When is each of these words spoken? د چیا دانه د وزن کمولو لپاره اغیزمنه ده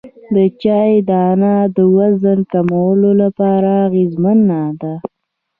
د 0.33 0.35
چیا 0.61 0.81
دانه 1.09 1.53
د 1.75 1.77
وزن 1.97 2.39
کمولو 2.51 3.09
لپاره 3.21 3.69
اغیزمنه 3.87 4.61
ده 4.81 4.93